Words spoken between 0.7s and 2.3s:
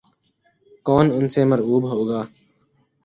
کون ان سے مرعوب ہوگا۔